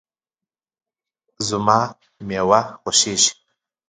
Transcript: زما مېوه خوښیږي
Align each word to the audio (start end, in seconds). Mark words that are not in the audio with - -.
زما 1.47 1.79
مېوه 2.27 2.61
خوښیږي 2.81 3.31